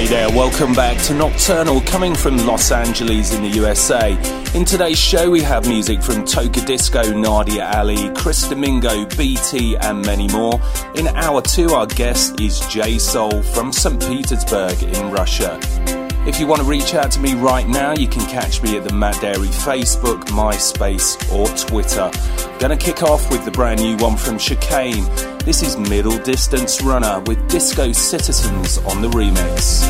Hey 0.00 0.06
there, 0.06 0.30
welcome 0.30 0.72
back 0.72 0.96
to 1.02 1.12
Nocturnal 1.12 1.82
coming 1.82 2.14
from 2.14 2.38
Los 2.46 2.72
Angeles 2.72 3.34
in 3.34 3.42
the 3.42 3.50
USA. 3.50 4.12
In 4.54 4.64
today's 4.64 4.98
show, 4.98 5.30
we 5.30 5.42
have 5.42 5.68
music 5.68 6.02
from 6.02 6.24
Tocadisco, 6.24 7.14
Nadia 7.14 7.70
Ali, 7.74 8.08
Chris 8.14 8.48
Domingo, 8.48 9.04
BT, 9.04 9.76
and 9.76 10.00
many 10.06 10.26
more. 10.28 10.58
In 10.94 11.06
hour 11.08 11.42
two, 11.42 11.74
our 11.74 11.86
guest 11.86 12.40
is 12.40 12.60
J 12.60 12.96
Soul 12.96 13.42
from 13.42 13.74
St. 13.74 14.00
Petersburg 14.00 14.82
in 14.82 15.10
Russia. 15.10 15.60
If 16.26 16.38
you 16.38 16.46
want 16.46 16.60
to 16.60 16.68
reach 16.68 16.94
out 16.94 17.10
to 17.12 17.20
me 17.20 17.32
right 17.32 17.66
now, 17.66 17.94
you 17.94 18.06
can 18.06 18.28
catch 18.28 18.62
me 18.62 18.76
at 18.76 18.84
the 18.84 18.92
Matt 18.92 19.14
Darey 19.16 19.48
Facebook, 19.48 20.24
MySpace, 20.24 21.16
or 21.32 21.48
Twitter. 21.56 22.10
Gonna 22.58 22.76
kick 22.76 23.02
off 23.02 23.30
with 23.30 23.46
the 23.46 23.50
brand 23.50 23.80
new 23.80 23.96
one 23.96 24.18
from 24.18 24.36
Chicane. 24.36 25.06
This 25.46 25.62
is 25.62 25.78
Middle 25.78 26.18
Distance 26.18 26.82
Runner 26.82 27.20
with 27.20 27.48
Disco 27.48 27.92
Citizens 27.92 28.76
on 28.78 29.00
the 29.00 29.08
remix. 29.08 29.88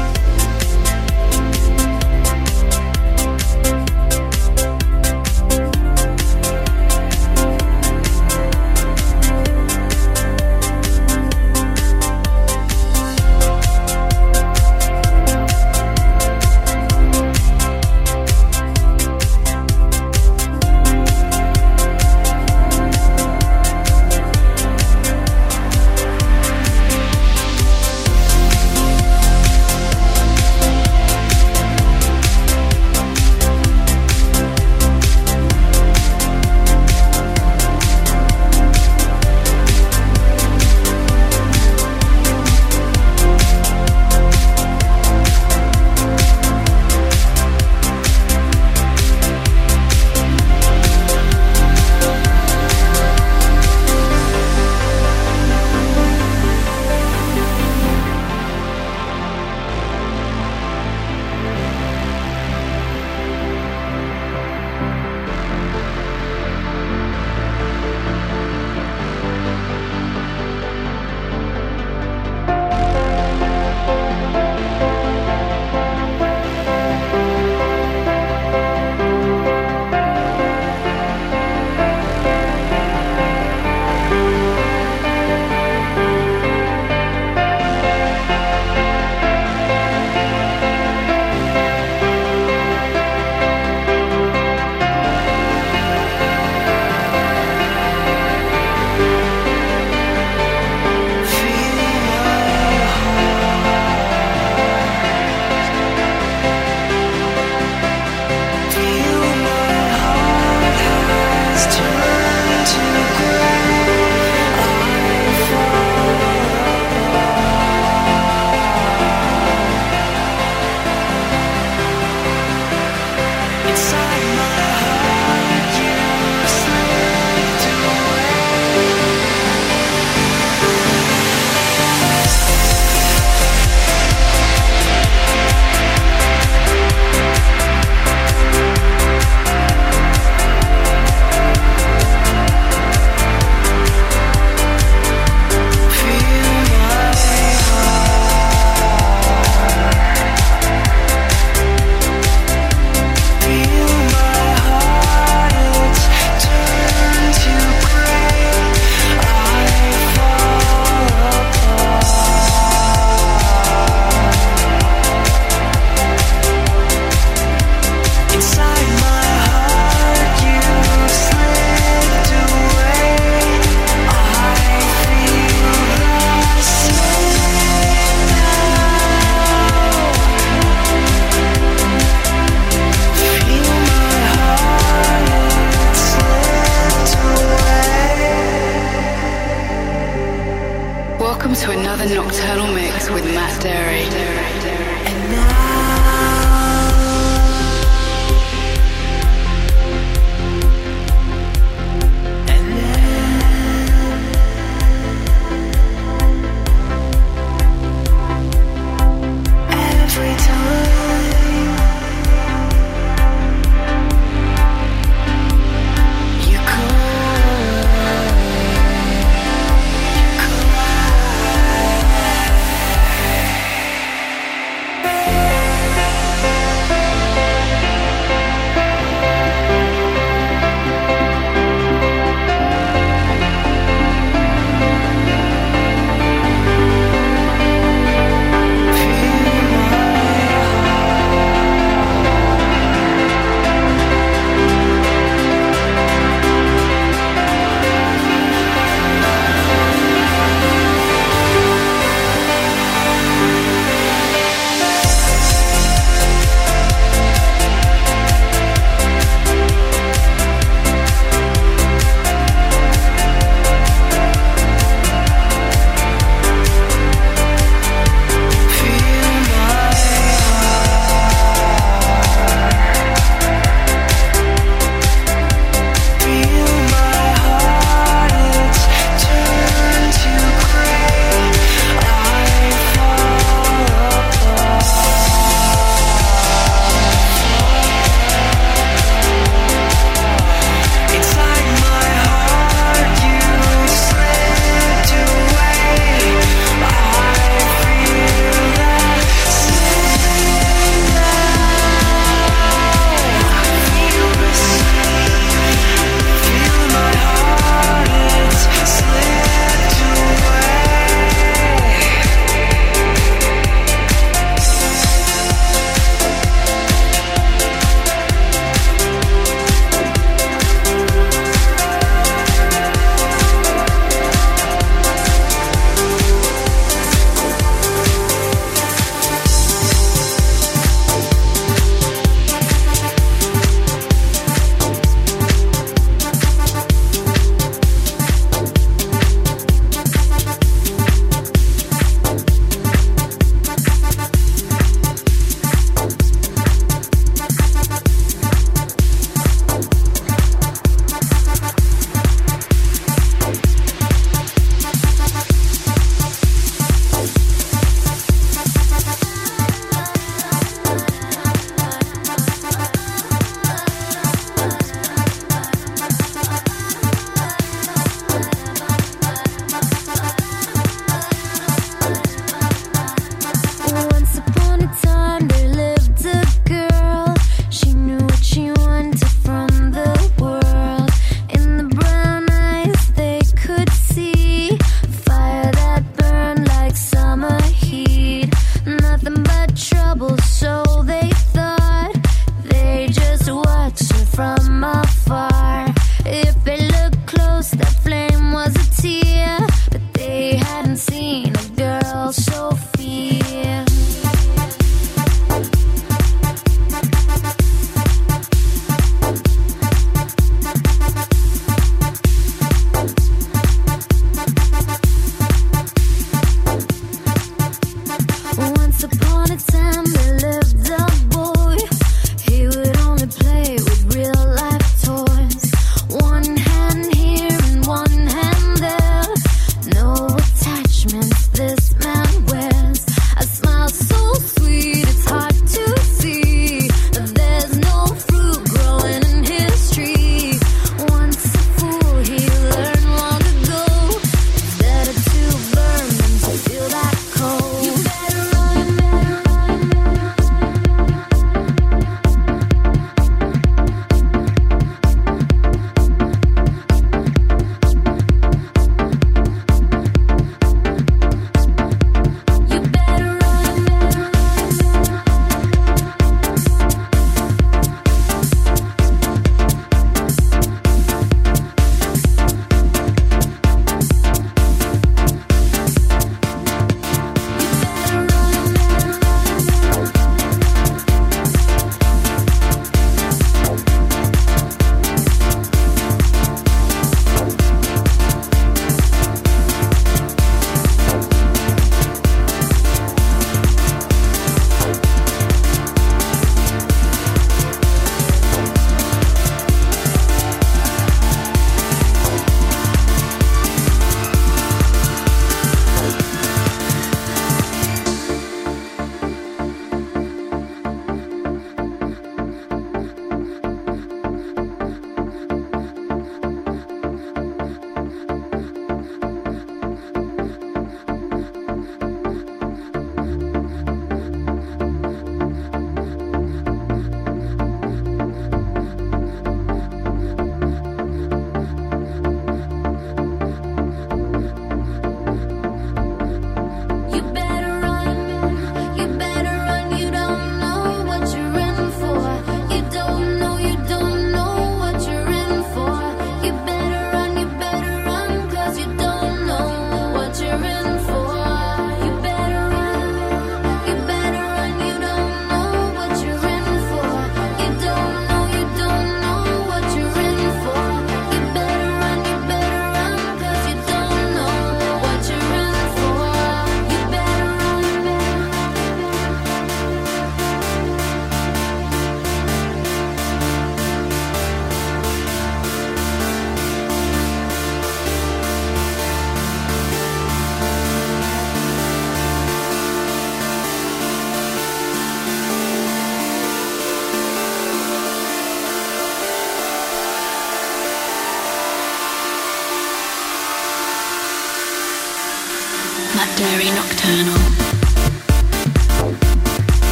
the 192.08 192.14
Nocturnal 192.14 192.72
Mix 192.74 193.10
with 193.10 193.24
Matt 193.24 193.60
Darey. 193.60 194.39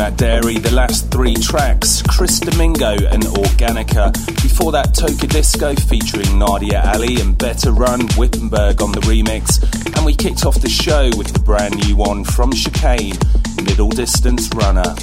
Matt 0.00 0.14
Darey. 0.14 0.62
The 0.62 0.74
last 0.74 1.10
three 1.10 1.34
tracks, 1.34 2.00
Chris 2.00 2.40
Domingo 2.40 2.92
and 2.92 3.22
Organica. 3.22 4.10
Before 4.42 4.72
that, 4.72 4.94
Tocadisco 4.94 5.78
featuring 5.78 6.38
Nadia 6.38 6.82
Ali 6.86 7.20
and 7.20 7.36
Better 7.36 7.70
Run, 7.70 8.00
Wippenberg 8.16 8.80
on 8.80 8.92
the 8.92 9.00
remix. 9.00 9.60
And 9.94 10.06
we 10.06 10.14
kicked 10.14 10.46
off 10.46 10.58
the 10.62 10.70
show 10.70 11.10
with 11.18 11.34
the 11.34 11.40
brand 11.40 11.76
new 11.86 11.96
one 11.96 12.24
from 12.24 12.50
Chicane, 12.50 13.18
Middle 13.62 13.90
Distance 13.90 14.48
Runner. 14.54 14.94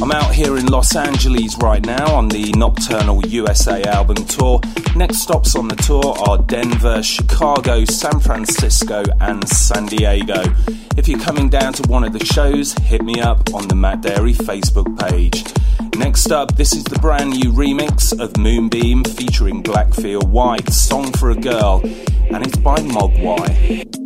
I'm 0.00 0.12
out 0.12 0.32
here 0.32 0.56
in 0.56 0.66
Los 0.66 0.94
Angeles 0.94 1.56
right 1.60 1.84
now 1.84 2.14
on 2.14 2.28
the 2.28 2.52
Nocturnal 2.52 3.26
USA 3.26 3.82
album 3.82 4.24
tour. 4.26 4.60
Next 4.96 5.18
stops 5.18 5.56
on 5.56 5.66
the 5.66 5.74
tour 5.74 6.14
are 6.28 6.38
Denver, 6.38 7.02
Chicago, 7.02 7.84
San 7.84 8.20
Francisco, 8.20 9.02
and 9.20 9.46
San 9.48 9.86
Diego. 9.86 10.40
If 10.96 11.08
you're 11.08 11.18
coming 11.18 11.48
down 11.48 11.72
to 11.72 11.88
one 11.90 12.04
of 12.04 12.12
the 12.12 12.24
shows, 12.24 12.74
hit 12.74 13.02
me 13.02 13.20
up 13.20 13.52
on 13.52 13.66
the 13.66 13.74
Matt 13.74 14.02
Darey 14.02 14.34
Facebook 14.34 14.96
page. 15.10 15.44
Next 15.98 16.30
up, 16.30 16.54
this 16.56 16.72
is 16.72 16.84
the 16.84 17.00
brand 17.00 17.30
new 17.30 17.50
remix 17.52 18.16
of 18.18 18.36
Moonbeam 18.36 19.02
featuring 19.02 19.64
Blackfeel 19.64 20.28
Wite, 20.28 20.72
Song 20.72 21.10
for 21.12 21.30
a 21.32 21.36
Girl, 21.36 21.80
and 22.32 22.46
it's 22.46 22.56
by 22.56 22.76
Mogwai. 22.76 24.03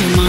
World 0.00 0.21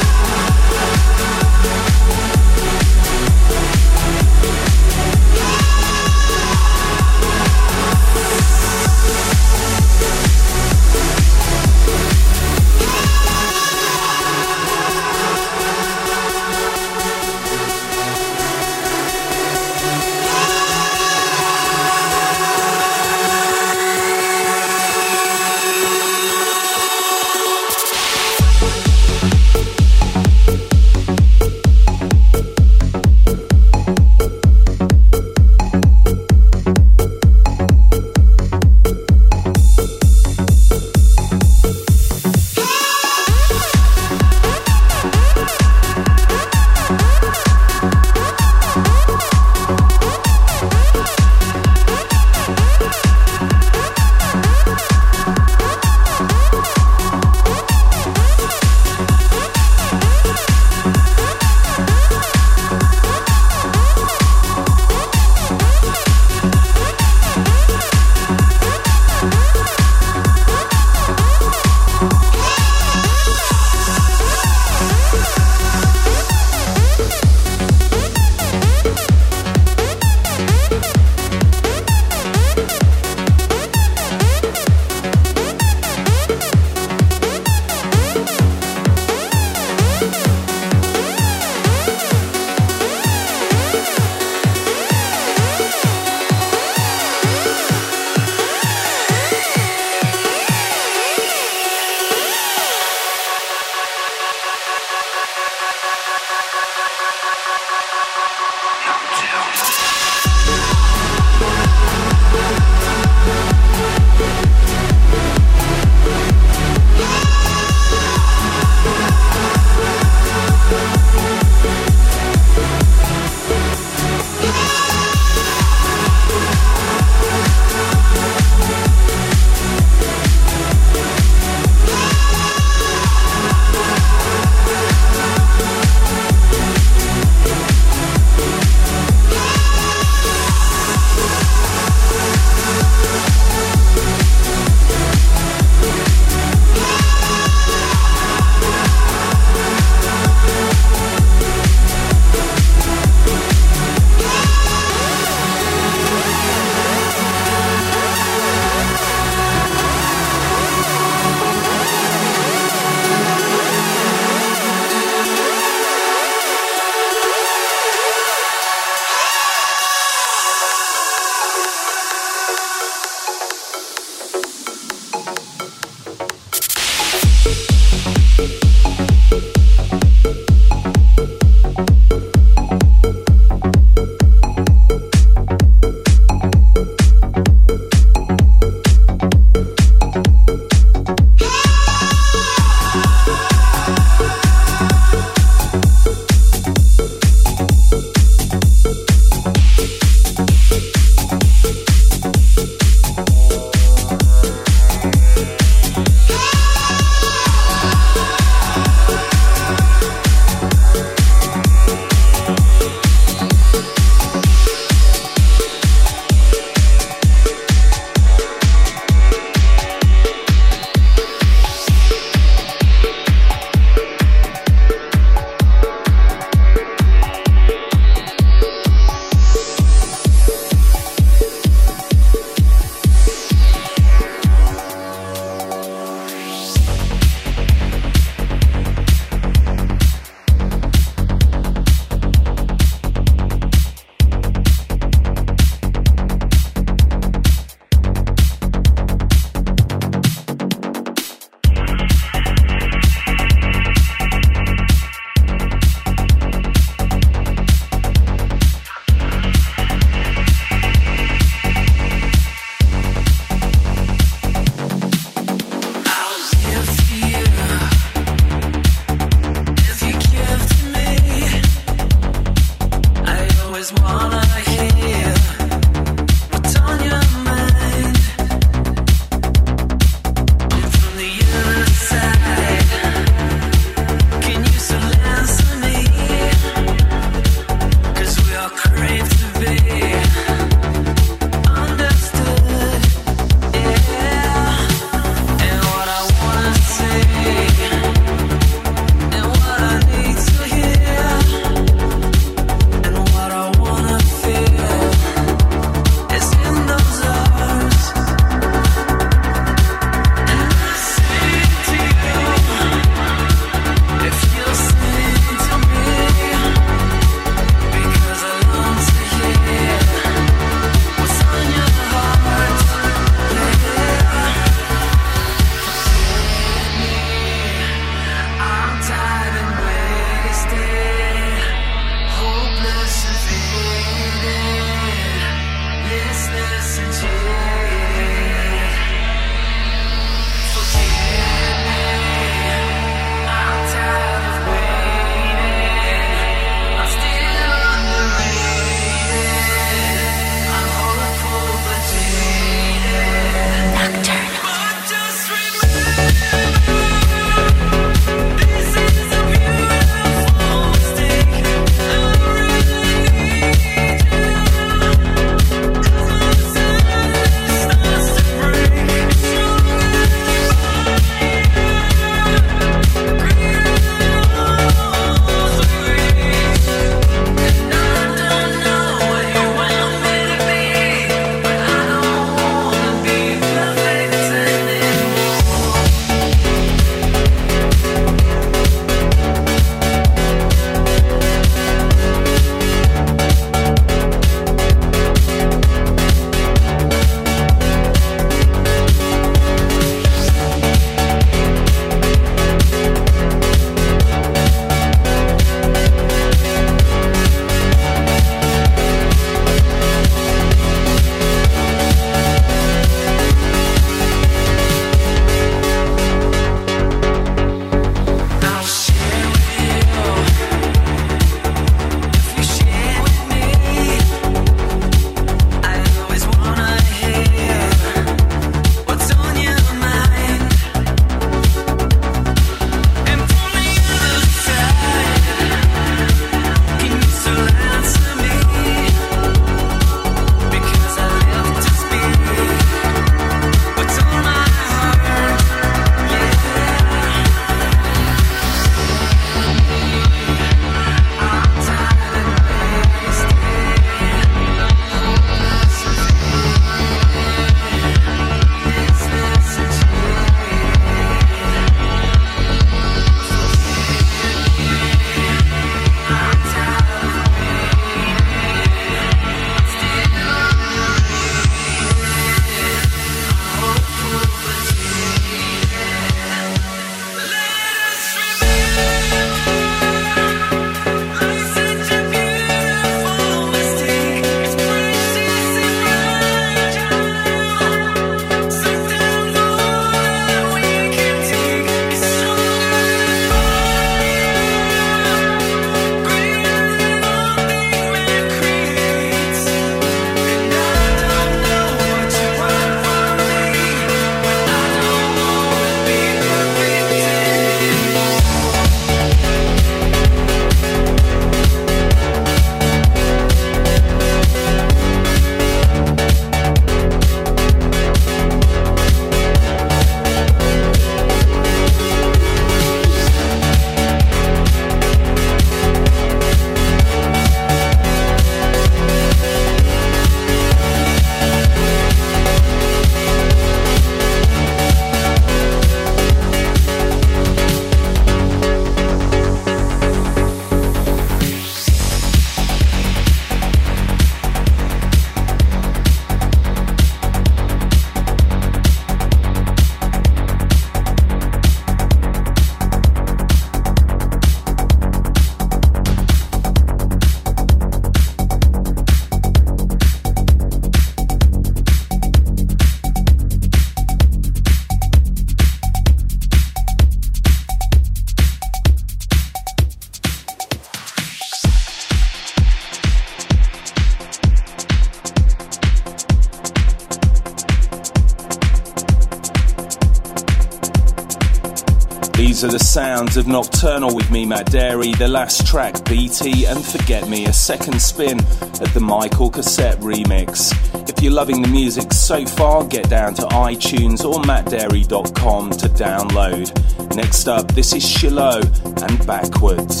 These 582.40 582.64
are 582.64 582.68
the 582.68 582.78
sounds 582.78 583.36
of 583.36 583.46
Nocturnal 583.46 584.16
with 584.16 584.30
me, 584.30 584.46
Matt 584.46 584.70
Darey. 584.70 585.16
The 585.16 585.28
last 585.28 585.66
track, 585.66 586.02
BT 586.06 586.64
and 586.64 586.82
Forget 586.82 587.28
Me, 587.28 587.44
a 587.44 587.52
second 587.52 588.00
spin 588.00 588.40
at 588.40 588.94
the 588.94 589.00
Michael 589.00 589.50
Cassette 589.50 590.00
remix. 590.00 590.72
If 591.06 591.22
you're 591.22 591.34
loving 591.34 591.60
the 591.60 591.68
music 591.68 592.14
so 592.14 592.46
far, 592.46 592.86
get 592.86 593.10
down 593.10 593.34
to 593.34 593.42
iTunes 593.42 594.24
or 594.24 594.40
mattdarey.com 594.42 595.70
to 595.70 595.88
download. 595.90 597.14
Next 597.14 597.46
up, 597.46 597.70
this 597.72 597.92
is 597.92 598.08
Shiloh 598.08 598.62
and 598.86 599.26
Backwards. 599.26 600.00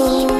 So 0.00 0.39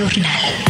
nocturnal. 0.00 0.69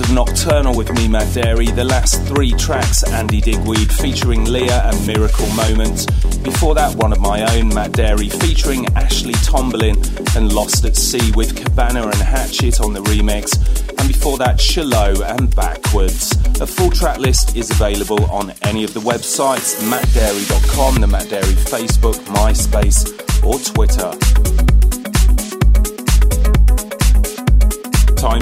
Of 0.00 0.12
Nocturnal 0.12 0.76
with 0.76 0.92
me, 0.94 1.08
Matt 1.08 1.28
Darey. 1.28 1.74
The 1.74 1.84
last 1.84 2.20
three 2.24 2.52
tracks, 2.52 3.02
Andy 3.02 3.40
Duguid 3.40 3.90
featuring 3.92 4.44
Leah 4.44 4.82
and 4.84 5.06
Miracle 5.06 5.46
Moment. 5.54 6.06
Before 6.42 6.74
that, 6.74 6.94
one 6.96 7.12
of 7.12 7.20
my 7.20 7.40
own, 7.56 7.68
Matt 7.68 7.92
Darey, 7.92 8.30
featuring 8.42 8.86
Ashley 8.94 9.32
Tomberlin 9.44 9.96
and 10.36 10.52
Lost 10.52 10.84
at 10.84 10.96
Sea 10.96 11.32
with 11.32 11.56
Cabana 11.56 12.02
and 12.04 12.16
Hatchet 12.16 12.80
on 12.80 12.92
the 12.92 13.00
remix. 13.02 13.56
And 13.98 14.08
before 14.08 14.36
that, 14.38 14.60
Shallow 14.60 15.22
and 15.22 15.54
Backwards. 15.54 16.32
A 16.60 16.66
full 16.66 16.90
track 16.90 17.18
list 17.18 17.56
is 17.56 17.70
available 17.70 18.24
on 18.26 18.52
any 18.62 18.84
of 18.84 18.92
the 18.92 19.00
websites, 19.00 19.80
mattdarey.com, 19.88 21.00
the 21.00 21.06
Matt 21.06 21.26
Darey 21.26 21.54
Facebook, 21.70 22.16
MySpace, 22.34 23.44
or 23.44 23.58
Twitter. 23.60 24.25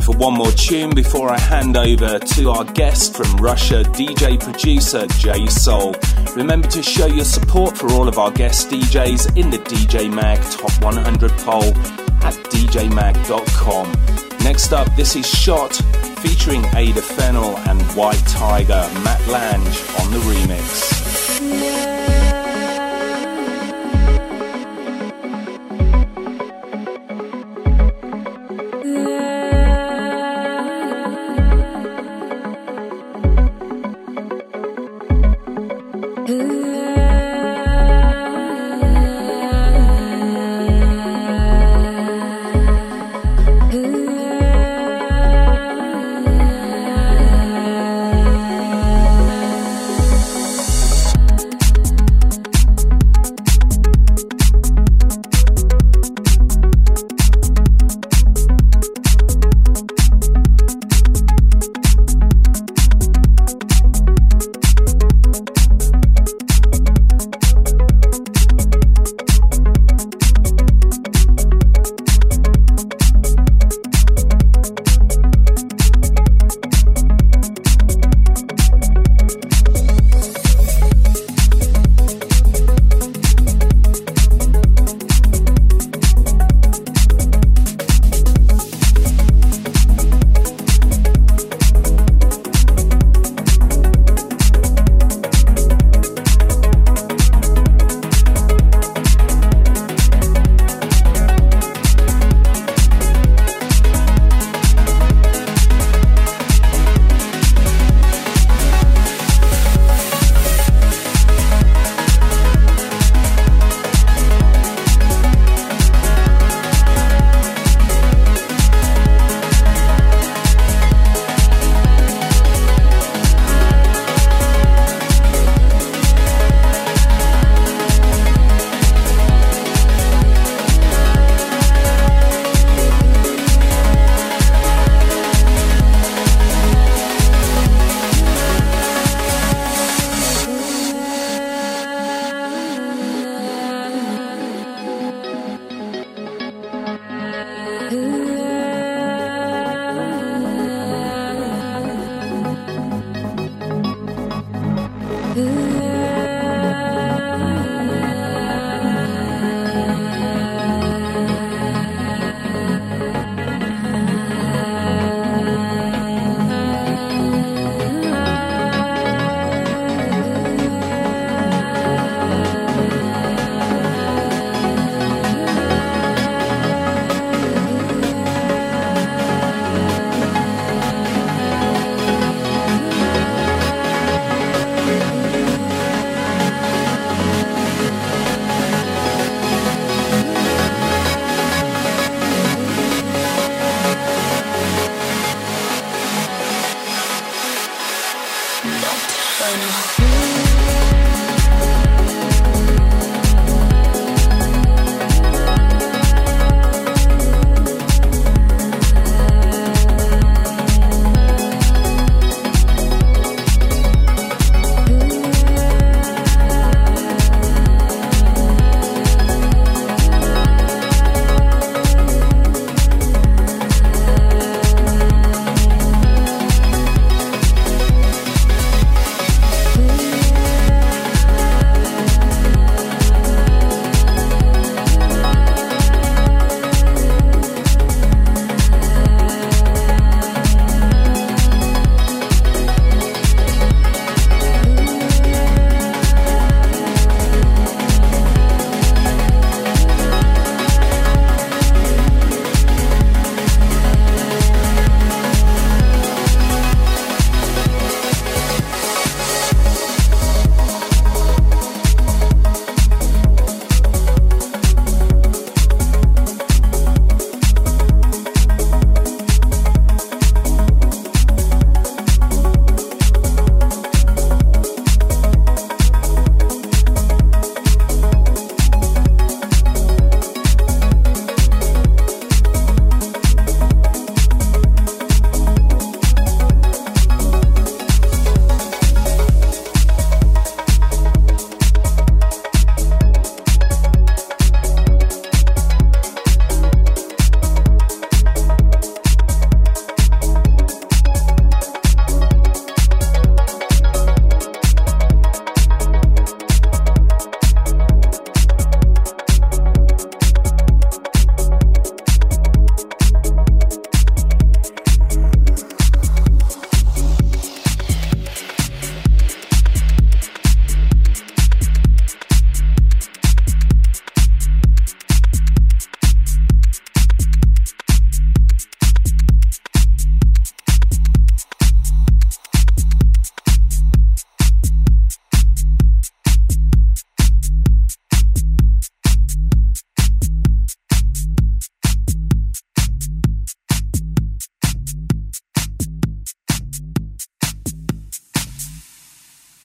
For 0.05 0.17
one 0.17 0.35
more 0.35 0.51
tune 0.53 0.91
before 0.91 1.31
I 1.31 1.39
hand 1.39 1.77
over 1.77 2.19
to 2.19 2.51
our 2.51 2.65
guest 2.65 3.17
from 3.17 3.37
Russia, 3.37 3.83
DJ 3.83 4.39
producer 4.39 5.07
J 5.19 5.47
Soul. 5.47 5.95
Remember 6.37 6.69
to 6.69 6.83
show 6.83 7.07
your 7.07 7.25
support 7.25 7.79
for 7.79 7.91
all 7.93 8.07
of 8.07 8.19
our 8.19 8.31
guest 8.31 8.69
DJs 8.69 9.37
in 9.37 9.49
the 9.51 9.59
DJ 9.59 10.13
Mag 10.13 10.41
Top 10.51 10.71
100 10.83 11.31
poll 11.39 11.65
at 12.23 12.35
djmag.com. 12.53 13.93
Next 14.45 14.73
up, 14.73 14.95
this 14.95 15.17
is 15.17 15.27
Shot 15.27 15.75
featuring 16.19 16.65
Ada 16.75 17.01
Fennell 17.01 17.57
and 17.69 17.81
White 17.97 18.27
Tiger, 18.27 18.89
Matt 19.03 19.27
Lange 19.29 19.67
on 20.01 20.11
the 20.11 20.19
remix. 20.27 21.05
Nocturnal. 21.41 22.04